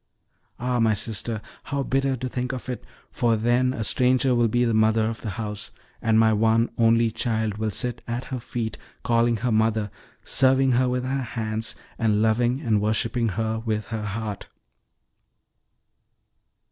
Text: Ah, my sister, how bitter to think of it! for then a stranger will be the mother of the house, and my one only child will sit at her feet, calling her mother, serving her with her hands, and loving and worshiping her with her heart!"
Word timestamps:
Ah, 0.59 0.79
my 0.79 0.95
sister, 0.95 1.43
how 1.65 1.83
bitter 1.83 2.17
to 2.17 2.27
think 2.27 2.53
of 2.53 2.67
it! 2.69 2.83
for 3.11 3.35
then 3.37 3.71
a 3.71 3.83
stranger 3.83 4.33
will 4.33 4.47
be 4.47 4.65
the 4.65 4.73
mother 4.73 5.07
of 5.07 5.21
the 5.21 5.29
house, 5.37 5.69
and 6.01 6.17
my 6.17 6.33
one 6.33 6.71
only 6.75 7.11
child 7.11 7.59
will 7.59 7.69
sit 7.69 8.01
at 8.07 8.23
her 8.33 8.39
feet, 8.39 8.79
calling 9.03 9.37
her 9.37 9.51
mother, 9.51 9.91
serving 10.23 10.71
her 10.71 10.89
with 10.89 11.03
her 11.03 11.21
hands, 11.21 11.75
and 11.99 12.19
loving 12.19 12.61
and 12.61 12.81
worshiping 12.81 13.27
her 13.29 13.59
with 13.59 13.85
her 13.93 14.05
heart!" 14.07 14.47